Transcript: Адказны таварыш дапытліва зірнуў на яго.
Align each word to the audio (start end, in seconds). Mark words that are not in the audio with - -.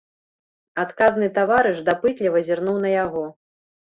Адказны 0.83 1.27
таварыш 1.35 1.83
дапытліва 1.89 2.41
зірнуў 2.47 2.77
на 2.87 2.95
яго. 3.05 3.23